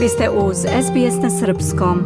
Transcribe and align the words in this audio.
Vi 0.00 0.08
ste 0.08 0.30
uz 0.30 0.56
SBS 0.56 1.22
na 1.22 1.30
Srpskom. 1.30 1.98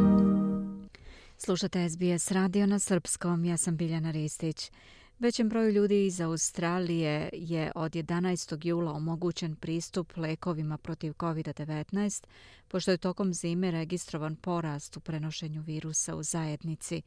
Slušate 1.36 1.88
SBS 1.88 2.30
radio 2.30 2.66
na 2.66 2.78
Srpskom, 2.78 3.44
ja 3.44 3.56
sam 3.56 3.76
Biljana 3.76 4.10
Ristić. 4.10 4.70
Većem 5.18 5.48
broju 5.48 5.70
ljudi 5.70 6.06
iz 6.06 6.20
Australije 6.20 7.30
je 7.32 7.72
od 7.74 7.92
11. 7.92 8.66
jula 8.66 8.92
omogućen 8.92 9.56
pristup 9.56 10.16
lekovima 10.16 10.78
protiv 10.78 11.12
COVID-19, 11.12 12.24
pošto 12.68 12.90
je 12.90 12.96
tokom 12.96 13.34
zime 13.34 13.70
registrovan 13.70 14.36
porast 14.36 14.96
u 14.96 15.00
prenošenju 15.00 15.62
virusa 15.62 16.16
u 16.16 16.22
zajednici. 16.22 17.02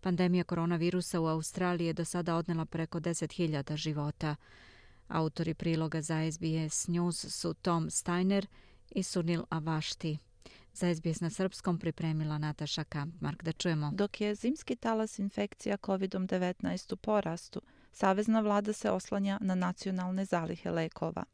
Pandemija 0.00 0.44
koronavirusa 0.44 1.20
u 1.20 1.26
Australiji 1.26 1.86
je 1.86 1.92
do 1.92 2.04
sada 2.04 2.36
odnela 2.36 2.64
preko 2.64 3.00
10.000 3.00 3.76
života. 3.76 4.36
Autori 5.08 5.54
priloga 5.54 6.02
za 6.02 6.32
SBS 6.32 6.88
News 6.88 7.26
su 7.28 7.54
Tom 7.54 7.90
Steiner 7.90 8.46
i 8.90 9.02
Sunil 9.02 9.42
Avašti. 9.48 10.18
Za 10.74 10.94
SBS 10.94 11.20
na 11.20 11.30
srpskom 11.30 11.78
pripremila 11.78 12.38
Nataša 12.38 12.84
Kampmark. 12.84 13.42
Da 13.42 13.52
čujemo. 13.52 13.90
Dok 13.94 14.20
je 14.20 14.34
zimski 14.34 14.76
talas 14.76 15.18
infekcija 15.18 15.76
COVID-19 15.76 16.92
u 16.92 16.96
porastu, 16.96 17.60
Savezna 17.92 18.40
vlada 18.40 18.72
se 18.72 18.90
oslanja 18.90 19.38
na 19.40 19.54
nacionalne 19.54 20.24
zalihe 20.24 20.70
lekova. 20.70 21.24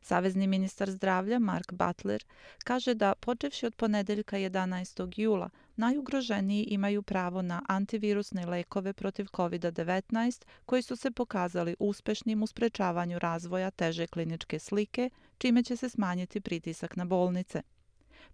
Savezni 0.00 0.46
ministar 0.46 0.90
zdravlja 0.90 1.38
Mark 1.38 1.72
Butler 1.72 2.24
kaže 2.64 2.94
da 2.94 3.14
počevši 3.14 3.66
od 3.66 3.74
ponedeljka 3.76 4.36
11. 4.36 5.12
jula 5.16 5.50
najugroženiji 5.76 6.64
imaju 6.64 7.02
pravo 7.02 7.42
na 7.42 7.62
antivirusne 7.68 8.46
lekove 8.46 8.92
protiv 8.92 9.26
COVID-19 9.26 10.44
koji 10.66 10.82
su 10.82 10.96
se 10.96 11.10
pokazali 11.10 11.76
uspešnim 11.78 12.42
u 12.42 12.46
sprečavanju 12.46 13.18
razvoja 13.18 13.70
teže 13.70 14.06
kliničke 14.06 14.58
slike, 14.58 15.10
čime 15.38 15.62
će 15.62 15.76
se 15.76 15.88
smanjiti 15.88 16.40
pritisak 16.40 16.96
na 16.96 17.04
bolnice. 17.04 17.62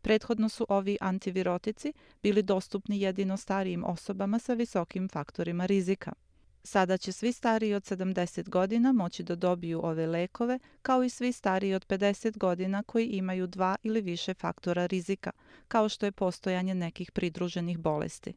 Prethodno 0.03 0.49
su 0.49 0.67
ovi 0.69 0.99
antivirotici 1.01 1.93
bili 2.23 2.43
dostupni 2.43 3.01
jedino 3.01 3.37
starijim 3.37 3.85
osobama 3.85 4.39
sa 4.39 4.55
visokim 4.55 5.09
faktorima 5.09 5.67
rizika. 5.67 6.13
Sada 6.67 6.97
će 6.97 7.13
svi 7.13 7.33
stariji 7.33 7.75
od 7.75 7.83
70 7.83 8.49
godina 8.49 8.93
moći 8.93 9.23
da 9.23 9.37
dobiju 9.37 9.81
ove 9.85 10.07
lekove, 10.07 10.59
kao 10.83 11.05
i 11.05 11.09
svi 11.09 11.33
stariji 11.33 11.75
od 11.75 11.87
50 11.87 12.39
godina 12.39 12.83
koji 12.83 13.07
imaju 13.07 13.47
dva 13.47 13.77
ili 13.83 14.01
više 14.01 14.35
faktora 14.35 14.87
rizika, 14.87 15.31
kao 15.69 15.89
što 15.89 16.07
je 16.07 16.13
postojanje 16.13 16.75
nekih 16.75 17.13
pridruženih 17.13 17.79
bolesti. 17.79 18.35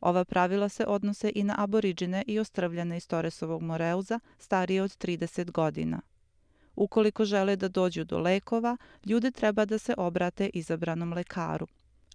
Ova 0.00 0.24
pravila 0.24 0.68
se 0.68 0.84
odnose 0.86 1.32
i 1.34 1.44
na 1.44 1.54
aboriđine 1.58 2.24
i 2.26 2.38
ostrvljene 2.38 2.96
iz 2.96 3.08
Toresovog 3.08 3.62
Moreuza 3.62 4.20
starije 4.38 4.82
od 4.82 4.90
30 4.90 5.50
godina. 5.50 6.00
Ukoliko 6.80 7.24
žele 7.24 7.56
da 7.56 7.68
dođu 7.68 8.04
do 8.04 8.18
lekova, 8.18 8.76
ljude 9.06 9.30
treba 9.30 9.64
da 9.64 9.78
se 9.78 9.94
obrate 9.96 10.50
izabranom 10.54 11.12
lekaru. 11.12 11.66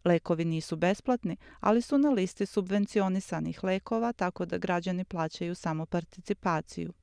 Lekovi 0.05 0.45
nisu 0.45 0.75
besplatni, 0.75 1.37
ali 1.59 1.81
su 1.81 1.97
na 1.97 2.09
listi 2.09 2.45
subvencionisanih 2.45 3.63
lekova, 3.63 4.13
tako 4.13 4.45
da 4.45 4.57
građani 4.57 5.03
plaćaju 5.03 5.55
samo 5.55 5.85
participaciju. 5.85 6.93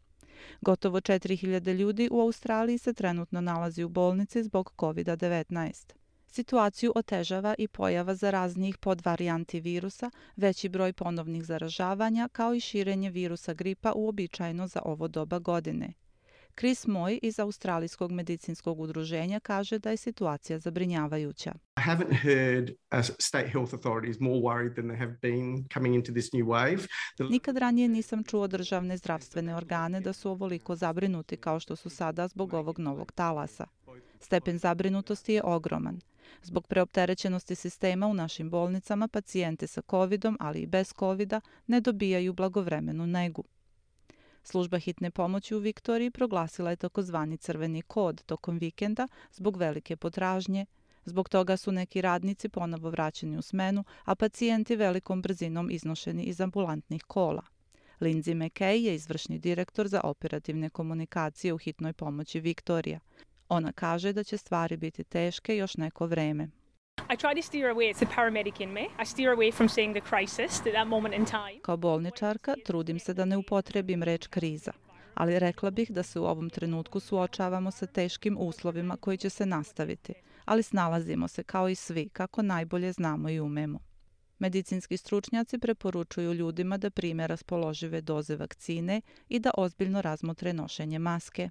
Gotovo 0.61 1.01
4000 1.01 1.75
ljudi 1.75 2.09
u 2.13 2.21
Australiji 2.21 2.79
se 2.79 2.93
trenutno 2.93 3.41
nalazi 3.41 3.85
u 3.85 3.89
bolnici 3.89 4.43
zbog 4.43 4.73
COVID-19. 4.79 5.93
Situaciju 6.27 6.93
otežava 6.95 7.55
i 7.59 7.69
pojava 7.69 8.15
zaraznijih 8.15 8.79
podvarijanti 8.79 9.61
virusa, 9.61 10.11
veći 10.37 10.69
broj 10.69 10.93
ponovnih 10.93 11.45
zaražavanja, 11.45 12.29
kao 12.33 12.55
i 12.55 12.61
širenje 12.61 13.11
virusa 13.11 13.55
gripa 13.55 13.93
uobičajeno 13.93 14.67
za 14.67 14.81
ovo 14.85 15.09
doba 15.09 15.39
godine. 15.39 15.93
Chris 16.61 16.87
Moy 16.87 17.19
iz 17.23 17.39
Australijskog 17.39 18.13
medicinskog 18.13 18.81
udruženja 18.81 19.41
kaže 19.41 19.79
da 19.79 19.91
je 19.91 19.97
situacija 19.97 20.59
zabrinjavajuća. 20.59 21.55
I 21.77 21.81
haven't 21.81 22.15
heard 22.23 22.71
uh, 22.71 23.05
state 23.19 23.49
health 23.49 23.75
authorities 23.75 24.21
more 24.21 24.41
worried 24.41 24.75
than 24.75 24.85
they 24.85 24.99
have 24.99 25.13
been 25.23 25.69
coming 25.75 25.95
into 25.95 26.13
this 26.13 26.33
new 26.33 26.47
wave. 26.47 26.87
Nikad 27.31 27.57
ranije 27.57 27.89
nisam 27.89 28.25
čuo 28.25 28.47
državne 28.47 28.97
zdravstvene 28.97 29.57
organe 29.57 30.01
da 30.01 30.13
su 30.13 30.31
ovoliko 30.31 30.77
zabrinuti 30.77 31.37
kao 31.37 31.61
što 31.61 31.77
su 31.77 31.91
sada 31.91 32.29
zbog 32.29 32.55
ovog 32.55 32.79
novog 32.79 33.13
talasa. 33.13 33.67
Stepen 34.21 34.59
zabrinutosti 34.59 35.33
je 35.33 35.43
ogroman. 35.45 36.01
Zbog 36.43 36.67
preopterećenosti 36.67 37.55
sistema 37.55 38.07
u 38.07 38.15
našim 38.15 38.51
bolnicama, 38.51 39.09
pacijente 39.09 39.67
sa 39.67 39.83
COVID-om, 39.91 40.37
ali 40.41 40.61
i 40.61 40.67
bez 40.67 40.93
COVID-a, 40.99 41.41
ne 41.67 41.81
dobijaju 41.81 42.33
blagovremenu 42.33 43.07
negu. 43.07 43.45
Služba 44.43 44.79
hitne 44.79 45.11
pomoći 45.11 45.55
u 45.55 45.59
Viktoriji 45.59 46.11
proglasila 46.11 46.71
je 46.71 46.77
takozvani 46.77 47.37
crveni 47.37 47.83
kod 47.83 48.23
tokom 48.23 48.59
vikenda 48.59 49.09
zbog 49.33 49.57
velike 49.57 49.97
potražnje. 49.97 50.67
Zbog 51.05 51.29
toga 51.29 51.57
su 51.57 51.73
neki 51.73 52.01
radnici 52.01 52.49
ponovo 52.49 52.91
vraćeni 52.91 53.39
u 53.39 53.43
smenu, 53.43 53.85
a 54.05 54.15
pacijenti 54.15 54.77
velikom 54.77 55.23
brzinom 55.23 55.71
iznošeni 55.71 56.25
iz 56.25 56.41
ambulantnih 56.41 57.03
kola. 57.03 57.43
Lindsay 58.01 58.35
McKay 58.35 58.85
je 58.85 58.95
izvršni 58.95 59.39
direktor 59.39 59.89
za 59.89 60.01
operativne 60.05 60.71
komunikacije 60.71 61.53
u 61.53 61.59
hitnoj 61.59 61.93
pomoći 61.93 62.41
Viktorija. 62.41 63.01
Ona 63.49 63.73
kaže 63.73 64.13
da 64.13 64.25
će 64.25 64.37
stvari 64.37 64.77
biti 64.77 65.05
teške 65.05 65.57
još 65.57 65.77
neko 65.77 66.07
vreme. 66.07 66.49
I 67.13 67.17
try 67.17 67.35
to 67.35 67.43
steer 67.43 67.71
away. 67.71 67.91
It's 67.91 67.99
the 67.99 68.07
paramedic 68.07 68.61
in 68.61 68.73
me. 68.73 68.89
I 68.99 69.05
steer 69.05 69.33
away 69.33 69.51
from 69.51 69.69
saying 69.69 69.93
the 69.93 70.09
crisis 70.09 70.61
at 70.61 70.73
that 70.73 70.87
moment 70.87 71.15
in 71.15 71.25
time. 71.25 71.61
Kao 71.63 71.77
bolničarka 71.77 72.55
trudim 72.65 72.99
se 72.99 73.15
da 73.15 73.25
ne 73.25 73.37
upotrebim 73.37 74.03
reč 74.03 74.27
kriza, 74.27 74.73
ali 75.15 75.39
rekla 75.39 75.71
bih 75.71 75.91
da 75.91 76.03
se 76.03 76.21
u 76.21 76.25
ovom 76.25 76.51
trenutku 76.51 77.01
suočavamo 77.01 77.71
sa 77.71 77.87
teškim 77.87 78.37
uslovima 78.39 78.97
koji 78.97 79.17
će 79.17 79.31
se 79.31 79.47
nastaviti, 79.47 80.15
ali 80.45 80.63
snalazimo 80.63 81.29
se 81.29 81.43
kao 81.43 81.69
i 81.69 81.75
svi 81.75 82.09
kako 82.09 82.43
najbolje 82.43 82.93
znamo 82.93 83.31
i 83.31 83.41
umemo. 83.41 83.79
Medicinski 84.39 84.97
stručnjaci 84.97 85.59
preporučuju 85.59 86.33
ljudima 86.33 86.79
da 86.79 86.91
prime 86.91 87.27
raspoložive 87.27 88.01
doze 88.01 88.37
vakcine 88.37 89.01
i 89.29 89.39
da 89.39 89.51
ozbiljno 89.57 90.03
razmotre 90.03 90.53
nošenje 90.53 90.99
maske. 90.99 91.51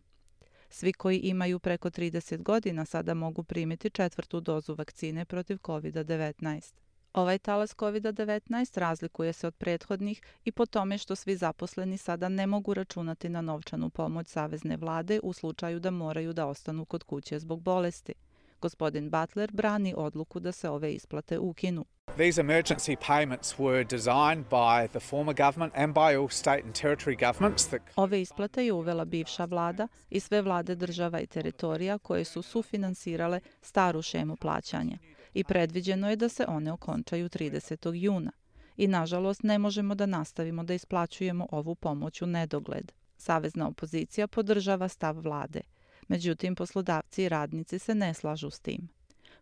Svi 0.69 0.93
koji 0.93 1.19
imaju 1.19 1.59
preko 1.59 1.89
30 1.89 2.43
godina 2.43 2.85
sada 2.85 3.13
mogu 3.13 3.43
primiti 3.43 3.89
četvrtu 3.89 4.39
dozu 4.39 4.75
vakcine 4.75 5.25
protiv 5.25 5.57
COVID-19. 5.57 6.73
Ovaj 7.13 7.37
talas 7.37 7.75
COVID-19 7.75 8.79
razlikuje 8.79 9.33
se 9.33 9.47
od 9.47 9.55
prethodnih 9.55 10.21
i 10.45 10.51
po 10.51 10.65
tome 10.65 10.97
što 10.97 11.15
svi 11.15 11.35
zaposleni 11.35 11.97
sada 11.97 12.29
ne 12.29 12.47
mogu 12.47 12.73
računati 12.73 13.29
na 13.29 13.41
novčanu 13.41 13.89
pomoć 13.89 14.27
Savezne 14.27 14.77
vlade 14.77 15.19
u 15.23 15.33
slučaju 15.33 15.79
da 15.79 15.91
moraju 15.91 16.33
da 16.33 16.45
ostanu 16.45 16.85
kod 16.85 17.03
kuće 17.03 17.39
zbog 17.39 17.61
bolesti. 17.61 18.13
Gospodin 18.61 19.09
Butler 19.09 19.51
brani 19.51 19.93
odluku 19.97 20.39
da 20.39 20.51
se 20.51 20.69
ove 20.69 20.93
isplate 20.93 21.39
ukinu. 21.39 21.85
These 22.17 22.41
emergency 22.41 22.95
payments 23.07 23.59
were 23.59 23.83
designed 23.83 24.45
by 24.49 24.87
the 24.87 24.99
former 24.99 25.35
government 25.35 25.73
and 25.75 25.93
by 25.93 26.17
all 26.19 26.29
state 26.29 26.63
and 26.65 26.75
territory 26.75 27.27
governments. 27.27 27.67
That... 27.67 27.81
Ove 27.95 28.21
isplate 28.21 28.65
je 28.65 28.73
uvela 28.73 29.05
bivša 29.05 29.45
vlada 29.45 29.87
i 30.09 30.19
sve 30.19 30.41
vlade 30.41 30.75
država 30.75 31.19
i 31.19 31.27
teritorija 31.27 31.97
koje 31.97 32.23
su 32.23 32.41
sufinansirale 32.41 33.39
staru 33.61 34.01
šemu 34.01 34.35
plaćanja 34.35 34.97
i 35.33 35.43
predviđeno 35.43 36.09
je 36.09 36.15
da 36.15 36.29
se 36.29 36.45
one 36.47 36.71
okončaju 36.71 37.29
30. 37.29 37.93
juna. 37.93 38.31
I 38.77 38.87
nažalost 38.87 39.43
ne 39.43 39.57
možemo 39.57 39.95
da 39.95 40.05
nastavimo 40.05 40.63
da 40.63 40.73
isplaćujemo 40.73 41.47
ovu 41.51 41.75
pomoć 41.75 42.21
u 42.21 42.25
nedogled. 42.25 42.91
Savezna 43.17 43.67
opozicija 43.67 44.27
podržava 44.27 44.87
stav 44.87 45.17
vlade. 45.19 45.61
Međutim, 46.09 46.55
poslodavci 46.55 47.23
i 47.23 47.29
radnici 47.29 47.79
se 47.79 47.95
ne 47.95 48.13
slažu 48.13 48.49
s 48.49 48.59
tim. 48.59 48.89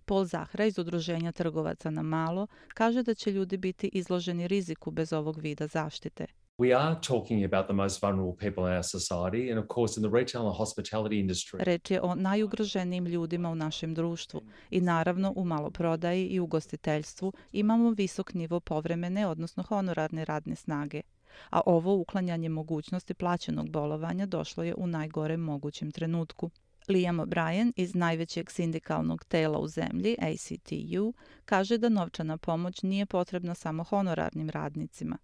Pol 0.06 0.26
Zahra 0.26 0.66
iz 0.66 0.80
Udruženja 0.80 1.32
trgovaca 1.32 1.90
na 1.90 2.02
malo 2.02 2.48
kaže 2.74 3.04
da 3.04 3.14
će 3.14 3.32
ljudi 3.32 3.58
biti 3.58 3.90
izloženi 3.94 4.48
riziku 4.48 4.92
bez 4.92 5.14
ovog 5.14 5.40
vida 5.40 5.68
zaštite. 5.68 6.26
We 6.58 6.74
are 6.74 6.96
talking 7.08 7.44
about 7.46 7.66
the 7.68 7.74
most 7.74 8.02
vulnerable 8.02 8.36
people 8.36 8.64
in 8.64 8.74
our 8.78 8.84
society 8.84 9.52
and 9.52 9.60
of 9.60 9.66
course 9.76 10.00
in 10.00 10.04
the 10.04 10.20
retail 10.20 10.48
and 10.48 10.56
hospitality 10.58 11.20
industry. 11.26 11.64
Reč 11.64 11.92
je 11.92 12.02
o 12.02 12.16
najugroženijim 12.16 13.06
ljudima 13.06 13.50
u 13.50 13.56
našem 13.56 13.94
društvu 13.94 14.42
i 14.70 14.82
naravno 14.82 15.34
u 15.36 15.46
maloprodaji 15.46 16.28
i 16.28 16.40
ugostiteljstvu 16.40 17.34
imamo 17.52 17.92
visok 17.92 18.34
nivo 18.34 18.60
povremene 18.60 19.28
odnosno 19.28 19.64
honorarne 19.64 20.26
radne 20.26 20.56
snage. 20.56 21.02
A 21.50 21.62
ovo 21.66 21.96
uklanjanje 21.96 22.50
mogućnosti 22.50 23.14
plaćenog 23.14 23.70
bolovanja 23.70 24.26
došlo 24.26 24.64
je 24.64 24.76
u 24.78 24.88
najgorem 24.88 25.40
mogućem 25.40 25.92
trenutku. 25.92 26.50
Liam 26.90 27.20
O'Brien 27.20 27.72
iz 27.76 27.96
najvećeg 27.96 28.52
sindikalnog 28.52 29.24
tela 29.26 29.60
u 29.60 29.68
zemlji, 29.68 30.16
ACTU, 30.20 31.14
kaže 31.46 31.78
da 31.78 31.90
novčana 31.90 32.38
pomoć 32.38 32.84
nije 32.84 33.06
potrebna 33.06 33.56
samo 33.56 33.84
honorarnim 33.84 34.50
radnicima. 34.50 35.18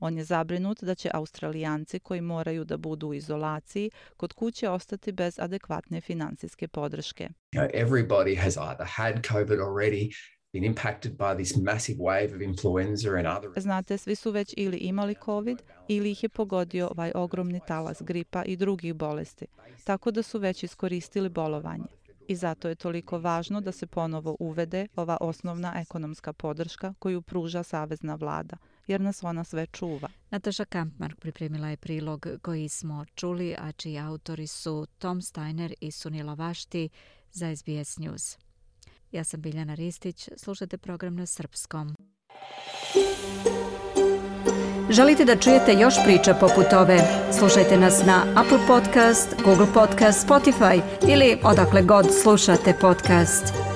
On 0.00 0.16
je 0.16 0.24
zabrinut 0.24 0.82
da 0.82 0.94
će 0.94 1.10
Australijanci 1.14 1.98
koji 1.98 2.20
moraju 2.20 2.64
da 2.64 2.76
budu 2.76 3.08
u 3.08 3.14
izolaciji 3.14 3.90
kod 4.16 4.32
kuće 4.32 4.68
ostati 4.68 5.12
bez 5.12 5.38
adekvatne 5.38 6.00
finansijske 6.00 6.68
podrške. 6.68 7.28
Everybody 7.54 8.38
has 8.38 8.56
either 8.56 8.86
had 8.86 9.14
COVID 9.28 9.60
already 9.60 10.10
been 10.56 10.64
impacted 10.64 11.12
by 11.16 11.34
this 11.34 11.56
massive 11.56 11.98
wave 11.98 12.34
of 12.34 12.40
influenza 12.40 13.10
and 13.10 13.26
other 13.26 13.50
Znate, 13.56 13.98
svi 13.98 14.14
su 14.14 14.30
već 14.30 14.54
ili 14.56 14.76
imali 14.76 15.14
covid 15.24 15.62
ili 15.88 16.10
ih 16.10 16.22
je 16.22 16.28
pogodio 16.28 16.88
ovaj 16.90 17.12
ogromni 17.14 17.60
talas 17.66 18.02
gripa 18.02 18.44
i 18.44 18.56
drugih 18.56 18.94
bolesti, 18.94 19.46
tako 19.84 20.10
da 20.10 20.22
su 20.22 20.38
već 20.38 20.62
iskoristili 20.62 21.28
bolovanje. 21.28 21.86
i 22.28 22.36
zato 22.36 22.68
je 22.68 22.74
toliko 22.74 23.18
važno 23.18 23.60
da 23.60 23.72
se 23.72 23.86
ponovo 23.86 24.36
uvede 24.38 24.86
ova 24.96 25.16
osnovna 25.20 25.74
ekonomska 25.80 26.32
podrška 26.32 26.94
koju 26.98 27.22
pruža 27.22 27.62
Savezna 27.62 28.14
vlada, 28.14 28.56
jer 28.86 29.00
nas 29.00 29.22
ona 29.22 29.44
sve 29.44 29.66
čuva. 29.66 30.08
Nataša 30.30 30.64
Kampmark 30.64 31.20
pripremila 31.20 31.68
je 31.68 31.76
prilog 31.76 32.26
koji 32.42 32.68
smo 32.68 33.04
čuli, 33.14 33.54
a 33.58 33.72
čiji 33.72 33.98
autori 33.98 34.46
su 34.46 34.86
Tom 34.98 35.22
Steiner 35.22 35.74
i 35.80 35.90
Sunila 35.90 36.34
Vašti 36.34 36.88
za 37.32 37.56
SBS 37.56 37.98
News. 37.98 38.45
Ja 39.16 39.24
sam 39.24 39.40
Biljana 39.40 39.74
Ristić, 39.74 40.28
slušajte 40.36 40.78
program 40.78 41.16
na 41.16 41.26
srpskom. 41.26 41.94
Želite 44.90 45.24
da 45.24 45.36
čujete 45.36 45.72
još 45.72 45.94
priča 46.04 46.34
poput 46.34 46.72
ove? 46.72 46.98
Slušajte 47.38 47.76
nas 47.76 48.06
na 48.06 48.22
Apple 48.36 48.66
Podcast, 48.66 49.34
Google 49.44 49.66
Podcast, 49.74 50.28
Spotify 50.28 50.80
ili 51.08 51.38
odakle 51.44 51.82
god 51.82 52.06
slušate 52.22 52.74
podcast. 52.80 53.75